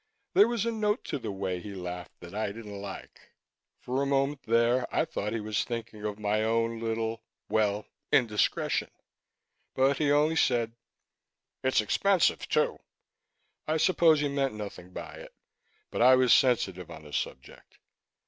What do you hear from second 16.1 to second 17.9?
was sensitive on the subject.